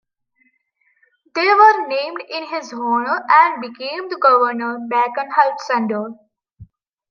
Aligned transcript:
They 1.35 1.45
were 1.45 1.87
named 1.87 2.23
in 2.27 2.47
his 2.47 2.73
honor 2.73 3.23
and 3.29 3.61
became 3.61 4.09
the 4.09 4.17
Governor 4.19 4.79
Bacon 4.89 5.29
Health 5.29 5.61
Center. 5.67 6.13